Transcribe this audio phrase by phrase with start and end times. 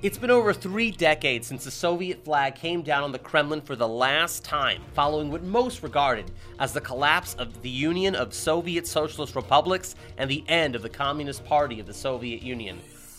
[0.00, 3.74] It's been over three decades since the Soviet flag came down on the Kremlin for
[3.74, 8.86] the last time, following what most regarded as the collapse of the Union of Soviet
[8.86, 12.78] Socialist Republics and the end of the Communist Party of the Soviet Union.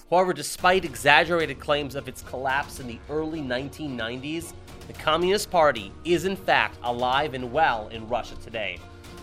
[0.09, 4.53] However, despite exaggerated claims of its collapse in the early 1990s,
[4.87, 8.79] the Communist Party is in fact alive and well in Russia today.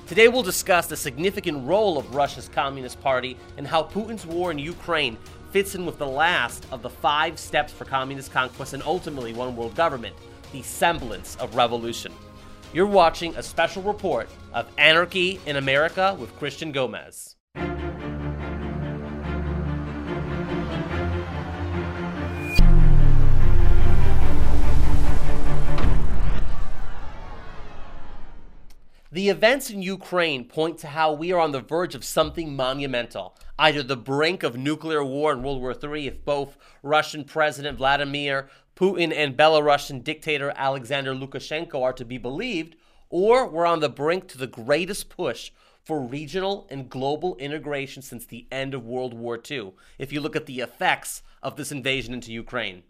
[0.06, 4.58] Today, we'll discuss the significant role of Russia's Communist Party and how Putin's war in
[4.58, 5.18] Ukraine
[5.50, 9.56] fits in with the last of the five steps for communist conquest and ultimately one
[9.56, 10.14] world government
[10.52, 12.12] the semblance of revolution.
[12.72, 17.36] You're watching a special report of Anarchy & America with Christian Gomez.
[29.12, 33.36] The events in Ukraine point to how we are on the verge of something monumental,
[33.56, 38.48] either the brink of nuclear war in World War III if both Russian President Vladimir
[38.74, 42.74] Putin and Belarusian dictator Alexander Lukashenko are to be believed,
[43.08, 45.52] or we're on the brink to the greatest push
[45.84, 50.34] for regional and global integration since the end of World War II, if you look
[50.34, 52.82] at the effects of this invasion into Ukraine.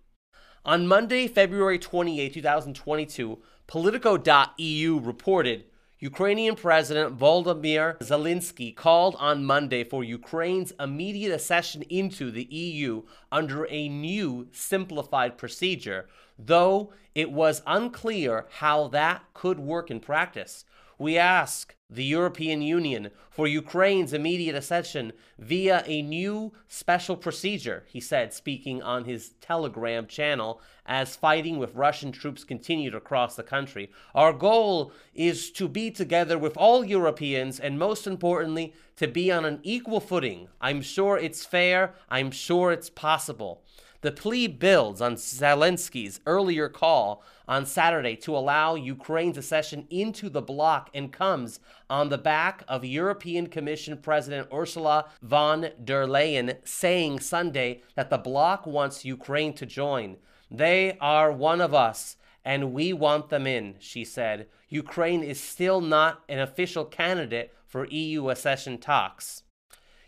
[0.64, 5.64] On Monday, February 28, 2022, Politico.eu reported
[5.98, 13.02] Ukrainian President Volodymyr Zelensky called on Monday for Ukraine's immediate accession into the EU
[13.32, 16.06] under a new simplified procedure,
[16.38, 20.66] though it was unclear how that could work in practice.
[20.98, 28.00] We ask the European Union for Ukraine's immediate accession via a new special procedure, he
[28.00, 33.90] said, speaking on his Telegram channel as fighting with Russian troops continued across the country.
[34.14, 39.44] Our goal is to be together with all Europeans and, most importantly, to be on
[39.44, 40.48] an equal footing.
[40.62, 43.62] I'm sure it's fair, I'm sure it's possible.
[44.00, 50.42] The plea builds on Zelensky's earlier call on Saturday to allow Ukraine's accession into the
[50.42, 57.20] bloc and comes on the back of European Commission President Ursula von der Leyen saying
[57.20, 60.16] Sunday that the bloc wants Ukraine to join.
[60.50, 64.46] They are one of us and we want them in, she said.
[64.68, 69.42] Ukraine is still not an official candidate for EU accession talks.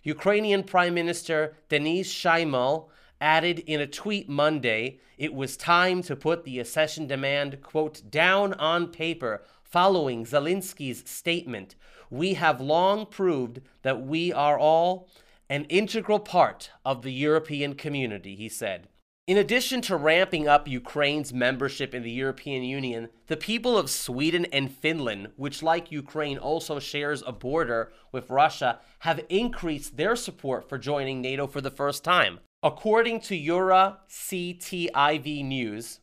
[0.05, 2.89] Ukrainian Prime Minister Denis Shmyhal
[3.21, 8.55] added in a tweet Monday it was time to put the accession demand, quote, down
[8.55, 11.75] on paper following Zelensky's statement.
[12.11, 15.09] We have long proved that we are all
[15.51, 18.89] an integral part of the European community, he said.
[19.27, 24.47] In addition to ramping up Ukraine's membership in the European Union, the people of Sweden
[24.47, 30.67] and Finland, which like Ukraine also shares a border with Russia, have increased their support
[30.67, 32.41] for joining NATO for the first time.
[32.61, 36.01] According to Eura CTIV News,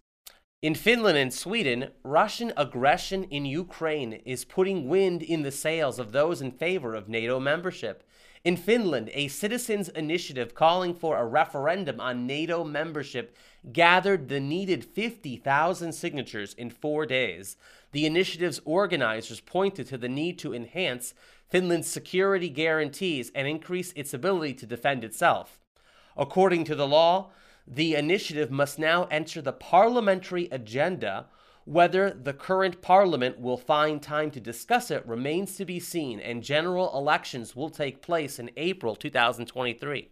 [0.61, 6.13] in Finland and Sweden, Russian aggression in Ukraine is putting wind in the sails of
[6.13, 8.07] those in favor of NATO membership.
[8.45, 13.35] In Finland, a citizens' initiative calling for a referendum on NATO membership
[13.73, 17.57] gathered the needed 50,000 signatures in four days.
[17.91, 21.13] The initiative's organizers pointed to the need to enhance
[21.49, 25.59] Finland's security guarantees and increase its ability to defend itself.
[26.17, 27.31] According to the law,
[27.67, 31.27] the initiative must now enter the parliamentary agenda.
[31.65, 36.43] Whether the current parliament will find time to discuss it remains to be seen, and
[36.43, 40.09] general elections will take place in April 2023.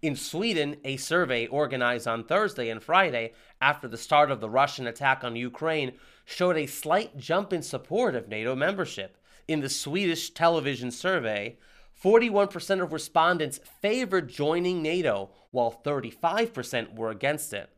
[0.00, 4.86] In Sweden, a survey organized on Thursday and Friday after the start of the Russian
[4.86, 5.92] attack on Ukraine
[6.24, 9.16] showed a slight jump in support of NATO membership.
[9.48, 11.56] In the Swedish television survey,
[12.02, 17.70] 41% of respondents favored joining NATO, while 35% were against it.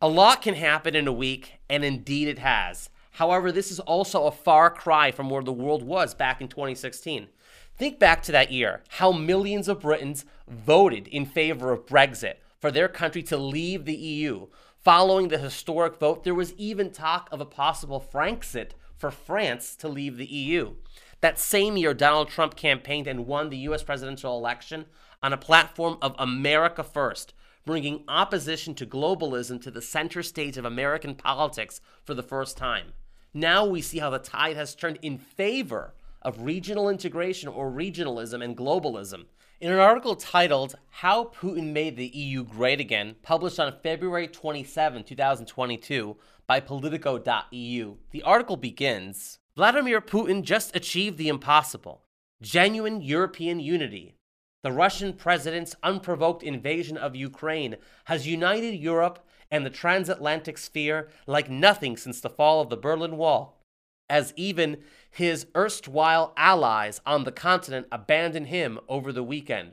[0.00, 2.90] A lot can happen in a week, and indeed it has.
[3.12, 7.28] However, this is also a far cry from where the world was back in 2016.
[7.76, 12.70] Think back to that year, how millions of Britons voted in favor of Brexit, for
[12.70, 14.46] their country to leave the EU.
[14.78, 19.88] Following the historic vote, there was even talk of a possible Franksit for France to
[19.88, 20.74] leave the EU.
[21.20, 23.82] That same year, Donald Trump campaigned and won the U.S.
[23.82, 24.86] presidential election
[25.22, 27.32] on a platform of America First,
[27.64, 32.92] bringing opposition to globalism to the center stage of American politics for the first time.
[33.32, 38.44] Now we see how the tide has turned in favor of regional integration or regionalism
[38.44, 39.24] and globalism.
[39.60, 45.04] In an article titled How Putin Made the EU Great Again, published on February 27,
[45.04, 52.02] 2022, by Politico.eu, the article begins Vladimir Putin just achieved the impossible
[52.42, 54.16] genuine European unity.
[54.62, 57.76] The Russian president's unprovoked invasion of Ukraine
[58.06, 63.16] has united Europe and the transatlantic sphere like nothing since the fall of the Berlin
[63.16, 63.60] Wall,
[64.08, 64.78] as even
[65.10, 69.72] his erstwhile allies on the continent abandoned him over the weekend.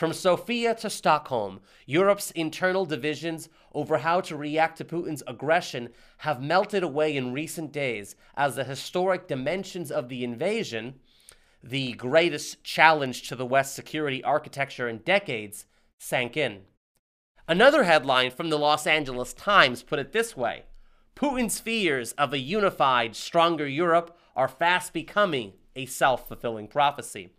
[0.00, 6.40] From Sofia to Stockholm, Europe's internal divisions over how to react to Putin's aggression have
[6.40, 10.94] melted away in recent days as the historic dimensions of the invasion,
[11.62, 15.66] the greatest challenge to the West's security architecture in decades,
[15.98, 16.62] sank in.
[17.46, 20.62] Another headline from the Los Angeles Times put it this way
[21.14, 27.34] Putin's fears of a unified, stronger Europe are fast becoming a self fulfilling prophecy.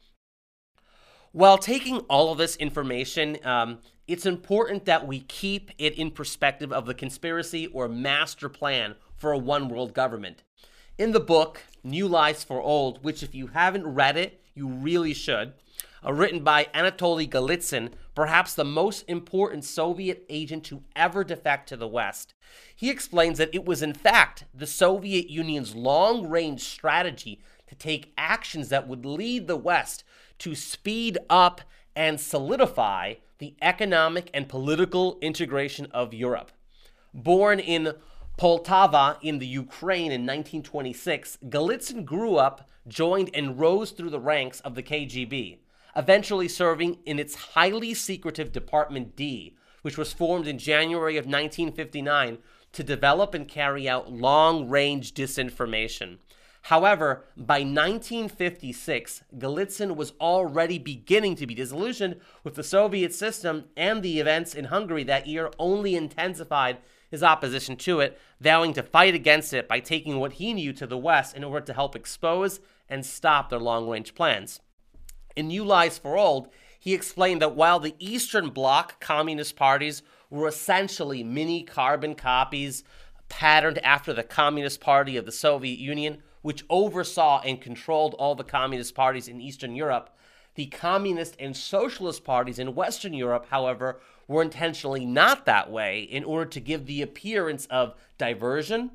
[1.33, 6.73] While taking all of this information, um, it's important that we keep it in perspective
[6.73, 10.43] of the conspiracy or master plan for a one world government.
[10.97, 15.13] In the book, New Lies for Old, which if you haven't read it, you really
[15.13, 15.53] should,
[16.05, 21.77] uh, written by Anatoly Golitsyn, perhaps the most important Soviet agent to ever defect to
[21.77, 22.33] the West.
[22.75, 28.11] He explains that it was, in fact, the Soviet Union's long range strategy to take
[28.17, 30.03] actions that would lead the West
[30.41, 31.61] to speed up
[31.95, 36.51] and solidify the economic and political integration of Europe.
[37.13, 37.93] Born in
[38.39, 44.61] Poltava in the Ukraine in 1926, Golitsyn grew up, joined, and rose through the ranks
[44.61, 45.59] of the KGB,
[45.95, 52.39] eventually serving in its highly secretive Department D, which was formed in January of 1959
[52.71, 56.17] to develop and carry out long range disinformation.
[56.65, 64.03] However, by 1956, Golitsyn was already beginning to be disillusioned with the Soviet system, and
[64.03, 66.77] the events in Hungary that year only intensified
[67.09, 70.87] his opposition to it, vowing to fight against it by taking what he knew to
[70.87, 74.61] the West in order to help expose and stop their long range plans.
[75.35, 76.47] In New Lies for Old,
[76.79, 82.83] he explained that while the Eastern Bloc communist parties were essentially mini carbon copies
[83.29, 88.43] patterned after the Communist Party of the Soviet Union, which oversaw and controlled all the
[88.43, 90.09] communist parties in Eastern Europe.
[90.55, 96.23] The communist and socialist parties in Western Europe, however, were intentionally not that way in
[96.23, 98.91] order to give the appearance of diversion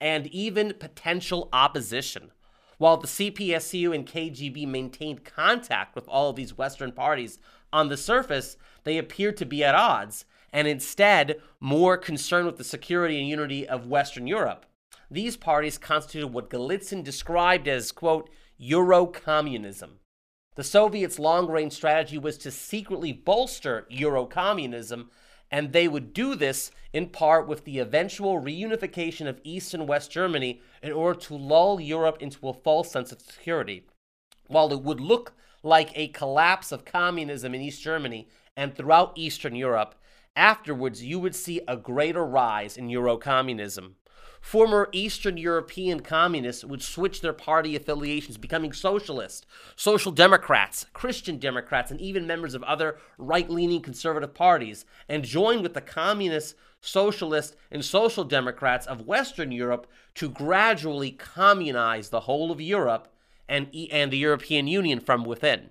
[0.00, 2.30] and even potential opposition.
[2.78, 7.38] While the CPSU and KGB maintained contact with all of these Western parties,
[7.72, 12.64] on the surface, they appeared to be at odds, and instead more concerned with the
[12.64, 14.66] security and unity of Western Europe.
[15.10, 19.98] These parties constituted what Golitsyn described as, quote, Euro communism.
[20.56, 25.10] The Soviets' long range strategy was to secretly bolster Euro communism,
[25.50, 30.10] and they would do this in part with the eventual reunification of East and West
[30.10, 33.86] Germany in order to lull Europe into a false sense of security.
[34.46, 39.56] While it would look like a collapse of communism in East Germany and throughout Eastern
[39.56, 39.96] Europe,
[40.36, 43.96] afterwards you would see a greater rise in Euro communism.
[44.44, 51.90] Former Eastern European communists would switch their party affiliations, becoming socialists, social democrats, Christian Democrats,
[51.90, 57.56] and even members of other right leaning conservative parties, and join with the communist, socialist,
[57.70, 59.86] and social democrats of Western Europe
[60.16, 63.08] to gradually communize the whole of Europe
[63.48, 65.70] and, and the European Union from within.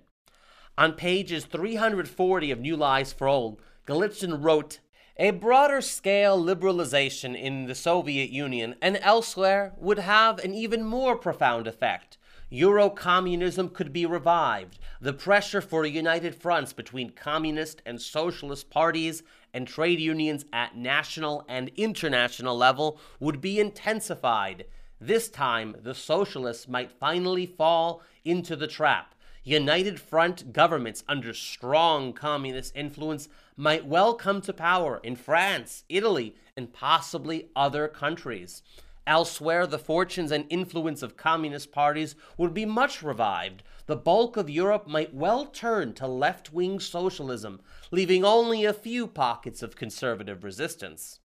[0.76, 4.80] On pages 340 of New Lies for Old, Golitsyn wrote
[5.16, 11.16] a broader scale liberalization in the Soviet Union and elsewhere would have an even more
[11.16, 12.18] profound effect.
[12.50, 14.78] Euro communism could be revived.
[15.00, 21.44] The pressure for united fronts between communist and socialist parties and trade unions at national
[21.48, 24.66] and international level would be intensified.
[25.00, 29.13] This time, the socialists might finally fall into the trap.
[29.46, 36.34] United front governments under strong communist influence might well come to power in France, Italy,
[36.56, 38.62] and possibly other countries.
[39.06, 43.62] Elsewhere, the fortunes and influence of communist parties would be much revived.
[43.84, 47.60] The bulk of Europe might well turn to left wing socialism,
[47.90, 51.20] leaving only a few pockets of conservative resistance.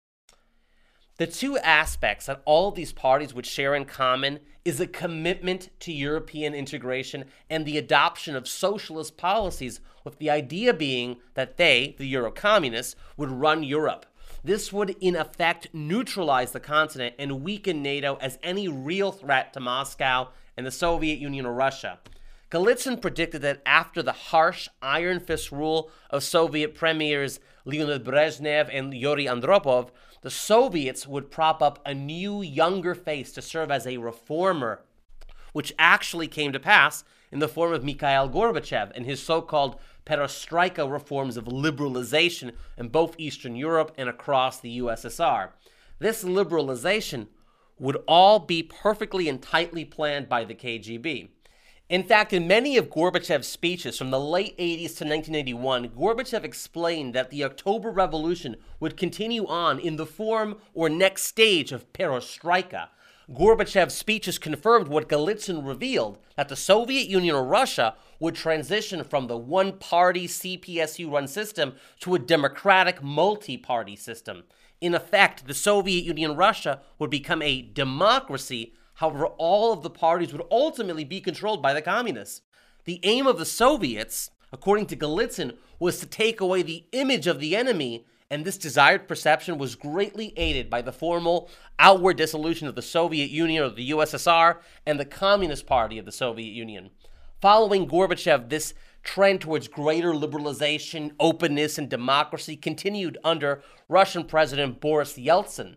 [1.17, 5.71] The two aspects that all of these parties would share in common is a commitment
[5.81, 11.95] to European integration and the adoption of socialist policies, with the idea being that they,
[11.99, 14.07] the Euro communists, would run Europe.
[14.43, 19.61] This would, in effect, neutralize the continent and weaken NATO as any real threat to
[19.61, 22.01] Moscow and the Soviet Union or Russia.
[22.51, 28.93] Golitsyn predicted that after the harsh, iron fist rule of Soviet premiers Leonid Brezhnev and
[28.93, 29.91] Yuri Andropov,
[30.21, 34.83] the Soviets would prop up a new, younger face to serve as a reformer,
[35.53, 39.79] which actually came to pass in the form of Mikhail Gorbachev and his so called
[40.07, 45.51] perestroika reforms of liberalization in both Eastern Europe and across the USSR.
[45.99, 47.29] This liberalization
[47.79, 51.29] would all be perfectly and tightly planned by the KGB.
[51.91, 57.15] In fact, in many of Gorbachev's speeches from the late 80s to 1981, Gorbachev explained
[57.15, 62.89] that the October Revolution would continue on in the form or next stage of perestroika.
[63.31, 69.27] Gorbachev's speeches confirmed what Golitsyn revealed that the Soviet Union or Russia would transition from
[69.27, 74.45] the one party CPSU run system to a democratic multi party system.
[74.81, 80.33] In effect, the Soviet Union Russia would become a democracy However, all of the parties
[80.33, 82.43] would ultimately be controlled by the communists.
[82.85, 87.41] The aim of the Soviets, according to Golitsyn, was to take away the image of
[87.41, 92.75] the enemy, and this desired perception was greatly aided by the formal outward dissolution of
[92.75, 96.91] the Soviet Union or the USSR and the Communist Party of the Soviet Union.
[97.41, 105.19] Following Gorbachev, this trend towards greater liberalization, openness, and democracy continued under Russian President Boris
[105.19, 105.77] Yeltsin.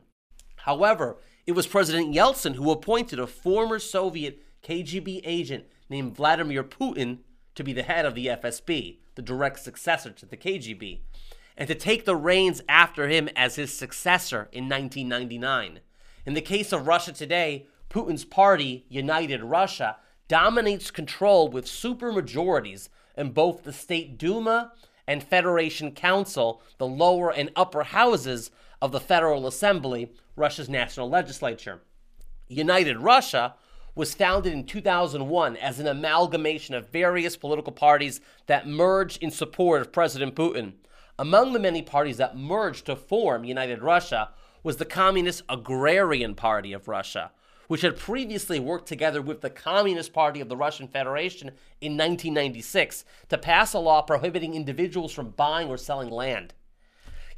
[0.57, 7.19] However, it was President Yeltsin who appointed a former Soviet KGB agent named Vladimir Putin
[7.55, 10.99] to be the head of the FSB, the direct successor to the KGB,
[11.55, 15.79] and to take the reins after him as his successor in 1999.
[16.25, 19.95] In the case of Russia today, Putin's party, United Russia,
[20.27, 24.73] dominates control with supermajorities in both the State Duma
[25.07, 28.51] and Federation Council, the lower and upper houses
[28.81, 31.81] of the Federal Assembly, Russia's national legislature.
[32.47, 33.55] United Russia
[33.95, 39.81] was founded in 2001 as an amalgamation of various political parties that merged in support
[39.81, 40.73] of President Putin.
[41.17, 44.29] Among the many parties that merged to form United Russia
[44.61, 47.31] was the Communist Agrarian Party of Russia,
[47.67, 51.47] which had previously worked together with the Communist Party of the Russian Federation
[51.81, 56.53] in 1996 to pass a law prohibiting individuals from buying or selling land.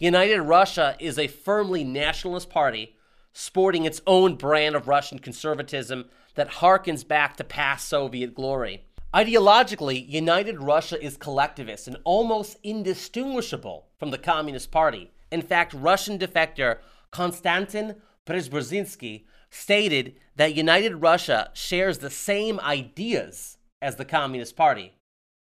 [0.01, 2.95] United Russia is a firmly nationalist party
[3.33, 8.85] sporting its own brand of Russian conservatism that harkens back to past Soviet glory.
[9.13, 15.11] Ideologically, United Russia is collectivist and almost indistinguishable from the Communist Party.
[15.33, 16.77] In fact, Russian defector
[17.11, 24.93] Konstantin Preobrazhensky stated that United Russia shares the same ideas as the Communist Party.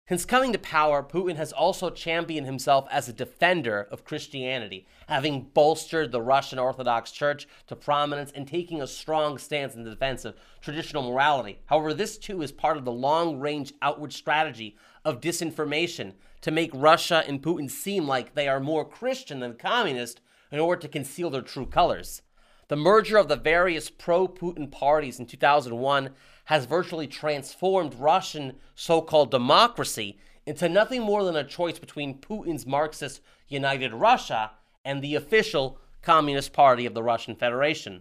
[0.08, 5.50] Since coming to power, Putin has also championed himself as a defender of Christianity, having
[5.52, 10.24] bolstered the Russian Orthodox Church to prominence and taking a strong stance in the defense
[10.24, 11.58] of traditional morality.
[11.66, 16.70] However, this too is part of the long range outward strategy of disinformation to make
[16.72, 21.28] Russia and Putin seem like they are more Christian than communist in order to conceal
[21.28, 22.22] their true colors.
[22.68, 26.10] The merger of the various pro Putin parties in 2001
[26.48, 32.64] has virtually transformed Russian so called democracy into nothing more than a choice between Putin's
[32.64, 34.52] Marxist United Russia
[34.82, 38.00] and the official Communist Party of the Russian Federation.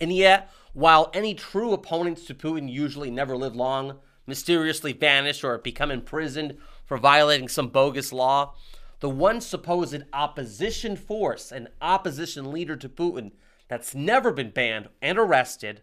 [0.00, 5.58] And yet, while any true opponents to Putin usually never live long, mysteriously vanish, or
[5.58, 6.56] become imprisoned
[6.86, 8.54] for violating some bogus law,
[9.00, 13.32] the one supposed opposition force and opposition leader to Putin
[13.68, 15.82] that's never been banned and arrested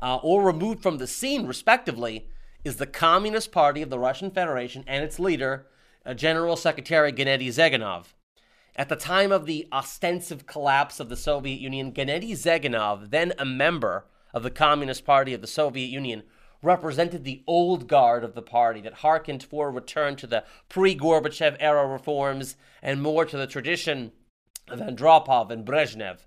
[0.00, 2.28] uh, or removed from the scene, respectively,
[2.64, 5.66] is the Communist Party of the Russian Federation and its leader,
[6.04, 8.14] uh, General Secretary Gennady Zyuganov.
[8.76, 13.44] At the time of the ostensive collapse of the Soviet Union, Gennady Zyuganov, then a
[13.44, 16.24] member of the Communist Party of the Soviet Union,
[16.64, 20.96] represented the old guard of the party that hearkened for a return to the pre
[20.96, 24.12] Gorbachev era reforms and more to the tradition
[24.68, 26.26] of Andropov and Brezhnev.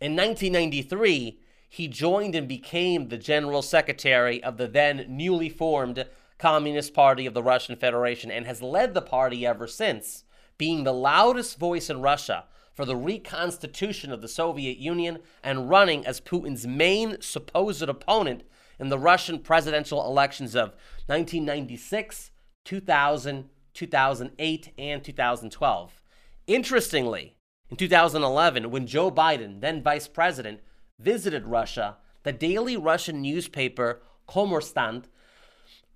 [0.00, 1.40] In 1993,
[1.72, 7.32] he joined and became the general secretary of the then newly formed Communist Party of
[7.32, 10.24] the Russian Federation and has led the party ever since,
[10.58, 16.04] being the loudest voice in Russia for the reconstitution of the Soviet Union and running
[16.04, 18.42] as Putin's main supposed opponent
[18.78, 20.74] in the Russian presidential elections of
[21.06, 22.32] 1996,
[22.66, 26.02] 2000, 2008, and 2012.
[26.46, 27.34] Interestingly,
[27.70, 30.60] in 2011, when Joe Biden, then vice president,
[31.02, 35.04] visited Russia, the daily Russian newspaper Kommersant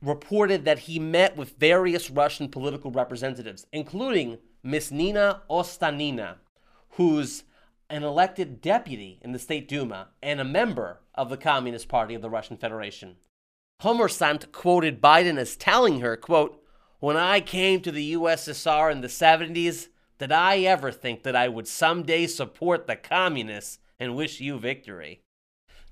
[0.02, 6.36] reported that he met with various Russian political representatives, including Miss Nina Ostanina,
[6.90, 7.44] who's
[7.88, 12.22] an elected deputy in the State Duma and a member of the Communist Party of
[12.22, 13.16] the Russian Federation.
[13.80, 16.62] Kommersant quoted Biden as telling her, quote,
[16.98, 21.48] When I came to the USSR in the 70s, did I ever think that I
[21.48, 25.20] would someday support the communists and wish you victory.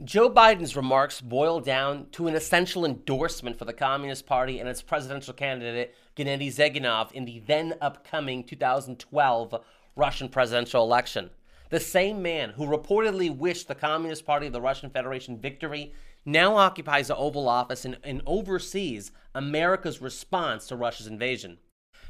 [0.02, 4.82] Joe Biden's remarks boil down to an essential endorsement for the Communist Party and its
[4.82, 9.54] presidential candidate, Gennady Zyuganov, in the then upcoming 2012
[9.94, 11.30] Russian presidential election.
[11.70, 15.92] The same man who reportedly wished the Communist Party of the Russian Federation victory
[16.24, 21.58] now occupies the Oval Office and, and oversees America's response to Russia's invasion.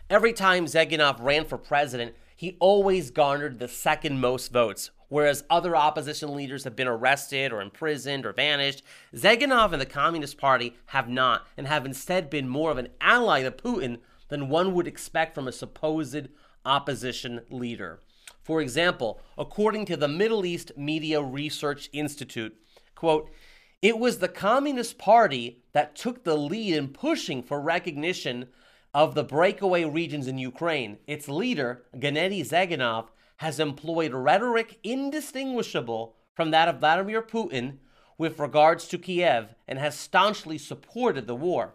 [0.08, 5.76] Every time Zyuganov ran for president, he always garnered the second most votes, whereas other
[5.76, 8.82] opposition leaders have been arrested or imprisoned or vanished.
[9.14, 13.42] Zyuganov and the Communist Party have not, and have instead been more of an ally
[13.42, 16.28] to Putin than one would expect from a supposed
[16.64, 18.00] opposition leader.
[18.42, 22.54] For example, according to the Middle East Media Research Institute,
[22.94, 23.30] quote,
[23.80, 28.49] it was the Communist Party that took the lead in pushing for recognition
[28.94, 30.99] of the breakaway regions in Ukraine.
[31.06, 37.78] Its leader, Gennady Zyuganov, has employed rhetoric indistinguishable from that of Vladimir Putin
[38.16, 41.74] with regards to Kiev and has staunchly supported the war.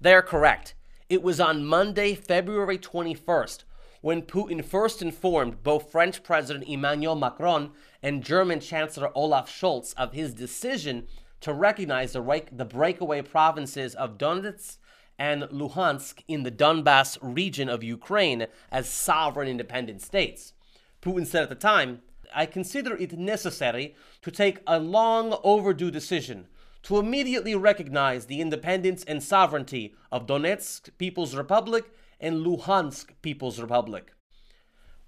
[0.00, 0.74] They're correct.
[1.08, 3.64] It was on Monday, February 21st,
[4.00, 10.12] when Putin first informed both French President Emmanuel Macron and German Chancellor Olaf Scholz of
[10.12, 11.06] his decision
[11.40, 14.78] to recognize the, the breakaway provinces of Donetsk
[15.18, 20.52] and Luhansk in the Donbass region of Ukraine as sovereign independent states.
[21.00, 22.02] Putin said at the time,
[22.34, 26.48] I consider it necessary to take a long overdue decision
[26.84, 31.84] to immediately recognize the independence and sovereignty of Donetsk People's Republic
[32.20, 34.12] and Luhansk People's Republic.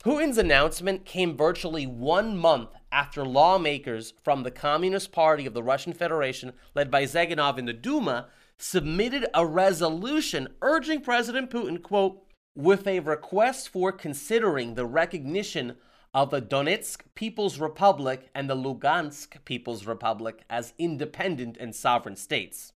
[0.02, 5.94] Putin's announcement came virtually one month after lawmakers from the Communist Party of the Russian
[5.94, 12.22] Federation, led by Zyuganov in the Duma, submitted a resolution urging President Putin, quote,
[12.56, 15.76] with a request for considering the recognition
[16.14, 22.72] of the Donetsk People's Republic and the Lugansk People's Republic as independent and sovereign states.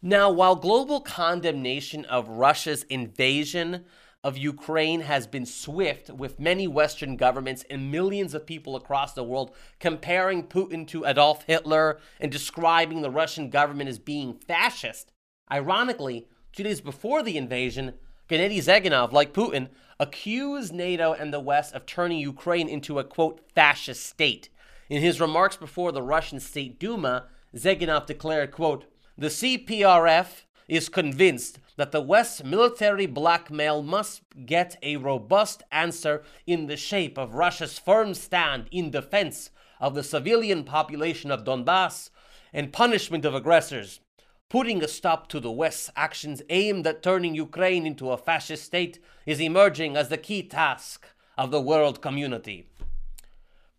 [0.00, 3.84] Now, while global condemnation of Russia's invasion
[4.26, 9.22] of Ukraine has been swift, with many Western governments and millions of people across the
[9.22, 15.12] world comparing Putin to Adolf Hitler and describing the Russian government as being fascist.
[15.48, 17.92] Ironically, two days before the invasion,
[18.28, 19.68] Gennady Zyuganov, like Putin,
[20.00, 24.48] accused NATO and the West of turning Ukraine into a quote fascist state.
[24.90, 28.86] In his remarks before the Russian State Duma, Zyuganov declared, quote,
[29.16, 36.66] "The CPRF is convinced that the West's military blackmail must get a robust answer in
[36.66, 42.10] the shape of Russia's firm stand in defense of the civilian population of Donbass
[42.52, 44.00] and punishment of aggressors.
[44.48, 48.98] Putting a stop to the West's actions aimed at turning Ukraine into a fascist state
[49.26, 52.68] is emerging as the key task of the world community.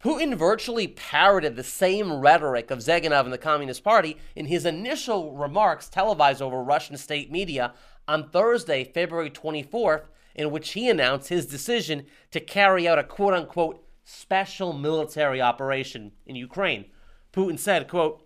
[0.03, 5.35] Putin virtually parroted the same rhetoric of Zyuganov and the Communist Party in his initial
[5.35, 7.73] remarks televised over Russian state media
[8.07, 10.03] on Thursday, February 24th,
[10.35, 16.11] in which he announced his decision to carry out a quote unquote special military operation
[16.27, 16.85] in Ukraine.
[17.33, 18.23] Putin said, quote,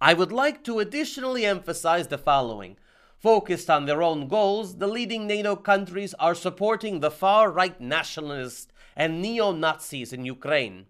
[0.00, 2.76] I would like to additionally emphasize the following.
[3.24, 8.70] Focused on their own goals, the leading NATO countries are supporting the far right nationalists
[8.94, 10.84] and neo Nazis in Ukraine.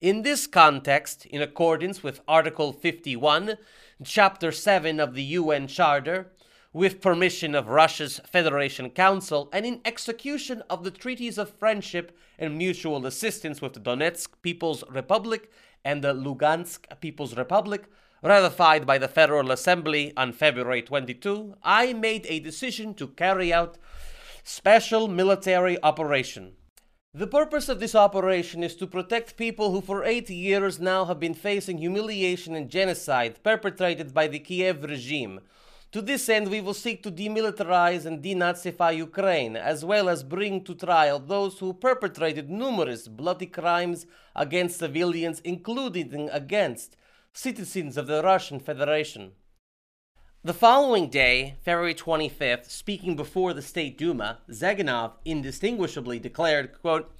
[0.00, 3.58] In this context, in accordance with Article 51,
[4.02, 6.32] Chapter 7 of the UN Charter,
[6.72, 12.58] with permission of Russia's Federation Council, and in execution of the treaties of friendship and
[12.58, 15.48] mutual assistance with the Donetsk People's Republic
[15.84, 17.84] and the Lugansk People's Republic,
[18.22, 23.78] ratified by the Federal Assembly on February 22, I made a decision to carry out
[24.44, 26.54] special military operation
[27.14, 31.20] the purpose of this operation is to protect people who for eight years now have
[31.20, 35.40] been facing humiliation and genocide perpetrated by the Kiev regime.
[35.90, 40.64] To this end, we will seek to demilitarize and denazify Ukraine, as well as bring
[40.64, 46.96] to trial those who perpetrated numerous bloody crimes against civilians, including against
[47.34, 49.32] citizens of the Russian Federation.
[50.44, 57.10] The following day, February 25th, speaking before the State Duma, Zyuganov indistinguishably declared, quote,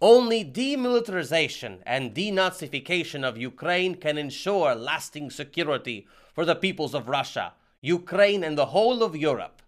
[0.00, 7.54] only demilitarization and denazification of Ukraine can ensure lasting security for the peoples of Russia,
[7.80, 9.60] Ukraine, and the whole of Europe.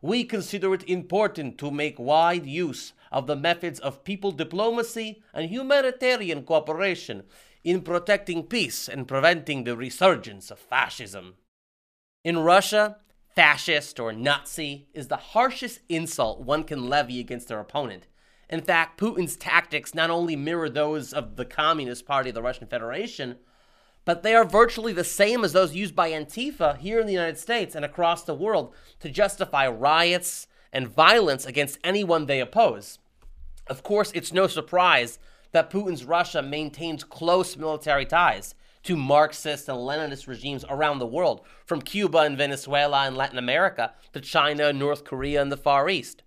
[0.00, 5.50] We consider it important to make wide use of the methods of people diplomacy and
[5.50, 7.24] humanitarian cooperation
[7.64, 11.34] in protecting peace and preventing the resurgence of fascism.
[12.22, 12.98] In Russia,
[13.34, 18.06] fascist or Nazi is the harshest insult one can levy against their opponent.
[18.50, 22.66] In fact, Putin's tactics not only mirror those of the Communist Party of the Russian
[22.66, 23.36] Federation,
[24.04, 27.38] but they are virtually the same as those used by Antifa here in the United
[27.38, 32.98] States and across the world to justify riots and violence against anyone they oppose.
[33.66, 35.18] Of course, it's no surprise
[35.54, 41.40] that Putin's Russia maintains close military ties to Marxist and Leninist regimes around the world,
[41.64, 46.24] from Cuba and Venezuela and Latin America to China, North Korea, and the Far East.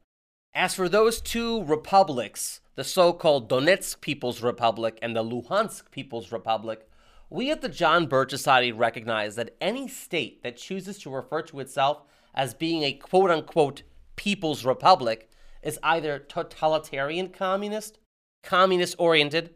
[0.54, 6.32] As for those two republics, the so called Donetsk People's Republic and the Luhansk People's
[6.32, 6.88] Republic,
[7.30, 11.60] we at the John Birch Society recognize that any state that chooses to refer to
[11.60, 12.02] itself
[12.34, 13.84] as being a quote unquote
[14.16, 15.30] People's Republic
[15.62, 18.00] is either totalitarian communist,
[18.48, 19.54] communist oriented,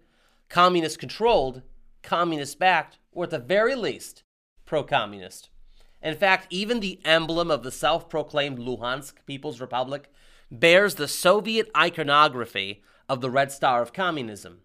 [0.49, 1.61] communist controlled,
[2.03, 4.23] communist backed, or at the very least,
[4.65, 5.49] pro communist.
[6.01, 10.11] In fact, even the emblem of the self proclaimed Luhansk People's Republic
[10.51, 14.59] bears the Soviet iconography of the Red Star of Communism.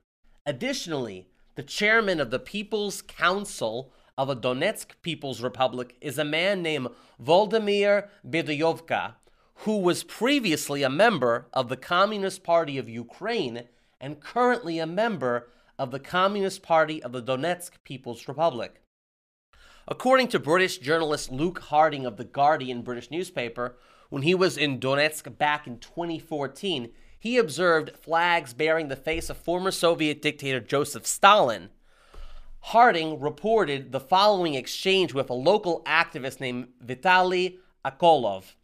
[0.44, 6.62] Additionally, the chairman of the People's Council of the Donetsk People's Republic is a man
[6.62, 6.88] named
[7.22, 9.14] Volodymyr Bidyovka,
[9.58, 13.68] who was previously a member of the Communist Party of Ukraine
[14.00, 18.82] and currently a member of the Communist Party of the Donetsk People's Republic.
[19.88, 23.76] According to British journalist Luke Harding of The Guardian British newspaper,
[24.08, 29.36] when he was in Donetsk back in 2014, he observed flags bearing the face of
[29.36, 31.70] former Soviet dictator Joseph Stalin.
[32.60, 38.55] Harding reported the following exchange with a local activist named Vitaly Akolov.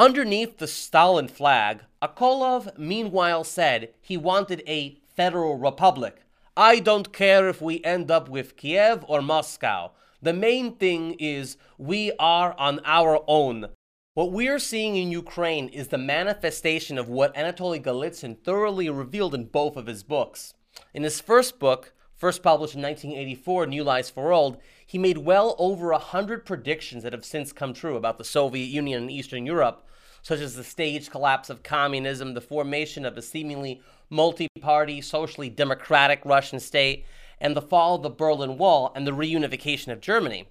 [0.00, 6.22] Underneath the Stalin flag, Akolov meanwhile said he wanted a federal republic.
[6.56, 9.90] I don't care if we end up with Kiev or Moscow.
[10.22, 13.66] The main thing is we are on our own.
[14.14, 19.44] What we're seeing in Ukraine is the manifestation of what Anatoly Golitsyn thoroughly revealed in
[19.44, 20.54] both of his books.
[20.94, 25.54] In his first book, first published in 1984, New Lies for Old, he made well
[25.58, 29.44] over a hundred predictions that have since come true about the Soviet Union and Eastern
[29.44, 29.86] Europe,
[30.22, 35.48] such as the staged collapse of communism, the formation of a seemingly multi party, socially
[35.48, 37.04] democratic Russian state,
[37.40, 40.48] and the fall of the Berlin Wall and the reunification of Germany.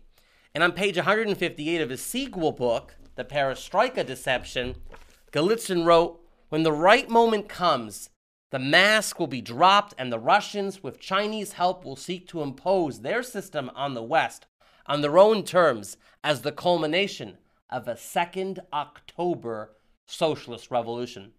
[0.54, 4.76] And on page 158 of his sequel book, The Perestroika Deception,
[5.32, 8.10] Golitsyn wrote When the right moment comes,
[8.52, 13.02] the mask will be dropped, and the Russians, with Chinese help, will seek to impose
[13.02, 14.48] their system on the West
[14.90, 17.38] on their own terms as the culmination
[17.70, 21.32] of a second October socialist revolution.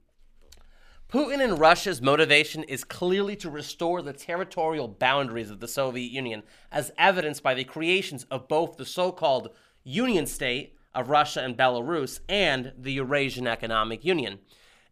[1.09, 6.45] Putin and Russia's motivation is clearly to restore the territorial boundaries of the Soviet Union,
[6.71, 9.51] as evidenced by the creations of both the so called
[9.83, 14.38] Union State of Russia and Belarus and the Eurasian Economic Union.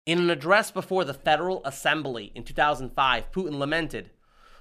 [0.06, 4.10] In an address before the Federal Assembly in 2005, Putin lamented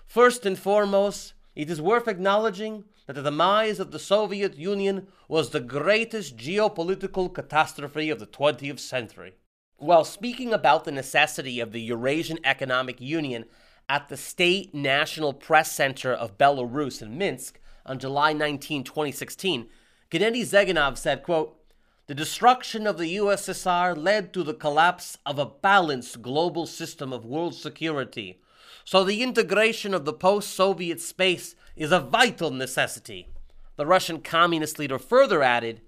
[0.06, 5.50] First and foremost, it is worth acknowledging that the demise of the Soviet Union was
[5.50, 9.34] the greatest geopolitical catastrophe of the 20th century.
[9.78, 13.46] While speaking about the necessity of the Eurasian Economic Union
[13.88, 19.67] at the State National Press Center of Belarus in Minsk on July 19, 2016,
[20.12, 21.58] Gennady Zyuganov said, quote,
[22.08, 27.24] The destruction of the USSR led to the collapse of a balanced global system of
[27.24, 28.41] world security.
[28.84, 33.28] So the integration of the post-Soviet space is a vital necessity.
[33.76, 35.82] The Russian communist leader further added,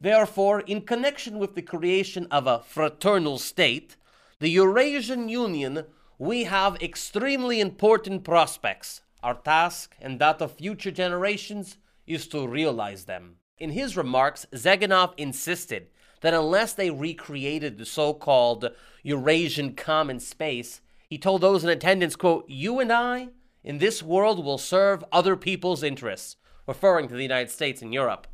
[0.00, 3.96] Therefore, in connection with the creation of a fraternal state,
[4.40, 5.84] the Eurasian Union,
[6.18, 9.02] we have extremely important prospects.
[9.22, 13.36] Our task and that of future generations is to realize them.
[13.58, 15.88] In his remarks, Zyuganov insisted
[16.20, 18.70] that unless they recreated the so called
[19.02, 23.28] Eurasian common space, he told those in attendance, quote, You and I
[23.68, 28.26] in this world will serve other people's interests, referring to the United States and Europe.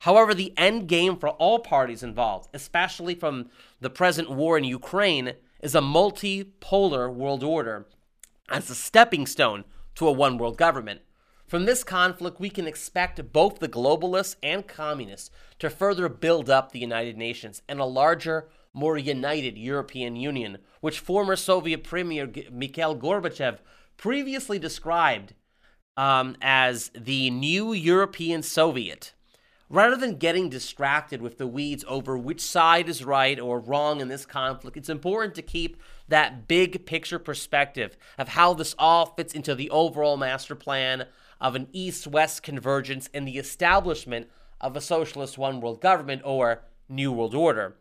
[0.00, 3.50] However, the end game for all parties involved, especially from
[3.82, 7.86] the present war in Ukraine, is a multipolar world order
[8.48, 11.02] as a stepping stone to a one world government.
[11.46, 16.72] From this conflict, we can expect both the globalists and communists to further build up
[16.72, 22.96] the United Nations and a larger, more united European Union, which former Soviet Premier Mikhail
[22.96, 23.58] Gorbachev
[23.98, 25.34] previously described
[25.98, 29.12] um, as the new European Soviet.
[29.68, 34.08] Rather than getting distracted with the weeds over which side is right or wrong in
[34.08, 35.76] this conflict, it's important to keep
[36.08, 41.04] that big picture perspective of how this all fits into the overall master plan
[41.38, 46.62] of an east west convergence and the establishment of a socialist one world government or
[46.88, 47.76] new world order.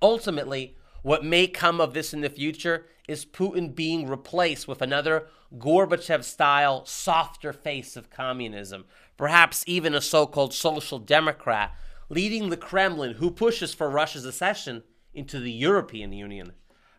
[0.00, 5.26] Ultimately, what may come of this in the future is Putin being replaced with another
[5.58, 8.84] Gorbachev style, softer face of communism,
[9.16, 11.74] perhaps even a so called social democrat,
[12.08, 16.52] leading the Kremlin, who pushes for Russia's accession into the European Union,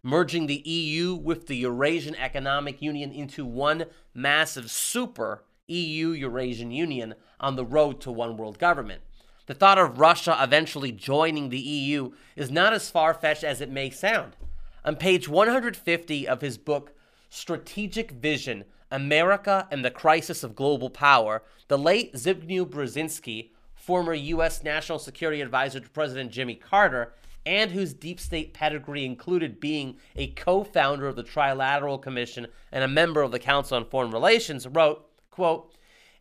[0.03, 7.15] merging the EU with the Eurasian Economic Union into one massive super EU Eurasian Union
[7.39, 9.01] on the road to one world government.
[9.45, 13.71] The thought of Russia eventually joining the EU is not as far fetched as it
[13.71, 14.35] may sound.
[14.83, 16.93] On page 150 of his book,
[17.29, 24.63] Strategic Vision America and the Crisis of Global Power, the late Zbigniew Brzezinski, former U.S.
[24.63, 27.13] National Security Advisor to President Jimmy Carter,
[27.45, 32.83] and whose deep state pedigree included being a co founder of the Trilateral Commission and
[32.83, 35.75] a member of the Council on Foreign Relations, wrote, quote,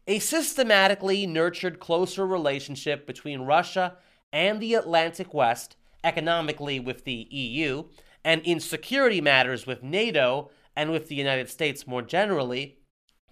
[0.07, 3.97] a systematically nurtured closer relationship between Russia
[4.35, 7.85] and the Atlantic West, economically with the EU,
[8.25, 12.79] and in security matters with NATO and with the United States more generally,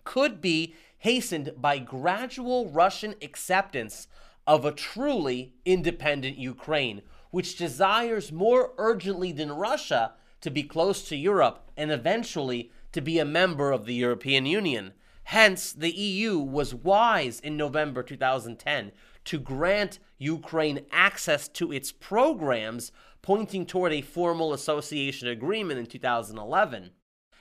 [0.04, 4.08] could be hastened by gradual Russian acceptance
[4.46, 11.16] of a truly independent Ukraine, which desires more urgently than Russia to be close to
[11.16, 14.92] Europe and eventually to be a member of the European Union.
[15.24, 18.92] Hence, the EU was wise in November 2010
[19.26, 22.90] to grant Ukraine access to its programs,
[23.22, 26.90] pointing toward a formal association agreement in 2011.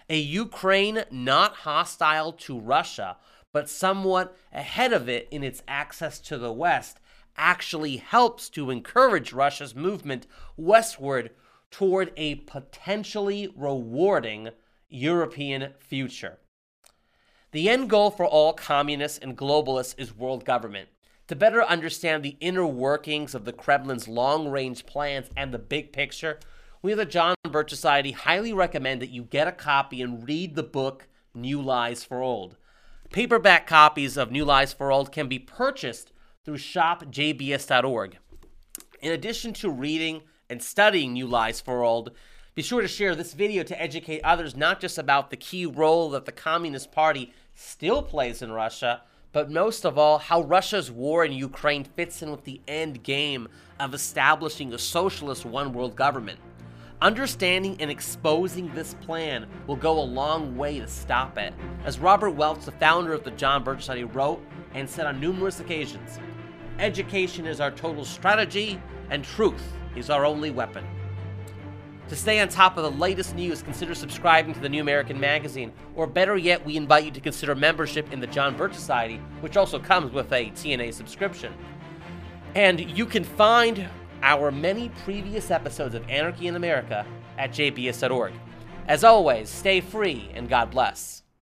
[0.09, 3.17] A Ukraine not hostile to Russia,
[3.51, 6.99] but somewhat ahead of it in its access to the West,
[7.37, 11.31] actually helps to encourage Russia's movement westward
[11.69, 14.49] toward a potentially rewarding
[14.89, 16.39] European future.
[17.51, 20.89] The end goal for all communists and globalists is world government.
[21.27, 25.91] To better understand the inner workings of the Kremlin's long range plans and the big
[25.91, 26.39] picture,
[26.81, 30.55] we at the John Birch Society highly recommend that you get a copy and read
[30.55, 32.55] the book New Lies for Old.
[33.11, 36.13] Paperback copies of New Lies for Old can be purchased
[36.45, 38.17] through shopjbs.org.
[39.01, 42.11] In addition to reading and studying New Lies for Old,
[42.55, 46.09] be sure to share this video to educate others not just about the key role
[46.11, 49.01] that the Communist Party still plays in Russia,
[49.37, 53.47] but most of all, how Russia's war in Ukraine fits in with the end game
[53.79, 56.39] of establishing a socialist one world government.
[57.03, 61.53] Understanding and exposing this plan will go a long way to stop it.
[61.85, 65.59] As Robert Welch, the founder of the John Birch Society, wrote and said on numerous
[65.59, 66.19] occasions,
[66.79, 69.61] education is our total strategy, and truth
[69.95, 70.83] is our only weapon.
[72.09, 75.73] To stay on top of the latest news, consider subscribing to the New American Magazine,
[75.93, 79.57] or better yet, we invite you to consider membership in the John Birch Society, which
[79.57, 81.53] also comes with a TNA subscription.
[82.55, 83.89] And you can find
[84.23, 87.05] our many previous episodes of Anarchy & America
[87.37, 88.33] at jbs.org.
[88.87, 91.23] As always, stay free and God bless.